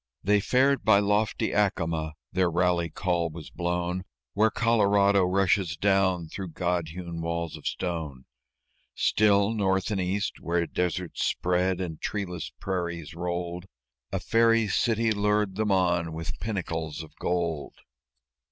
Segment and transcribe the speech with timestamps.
[0.23, 6.53] They fared by lofty Acoma; their rally call was blown Where Colorado rushes down through
[6.53, 8.25] God hewn walls of stone;
[8.95, 13.67] Still, North and East, where deserts spread, and treeless prairies rolled,
[14.11, 17.75] A Fairy City lured them on with pinnacles of gold.